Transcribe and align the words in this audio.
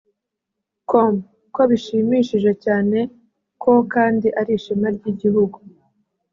com 0.89 1.13
ko 1.53 1.61
bishimishije 1.71 2.51
cyane 2.63 2.99
ko 3.63 3.73
kandi 3.93 4.27
ari 4.39 4.51
ishema 4.59 4.87
ry’igihugu 4.95 5.57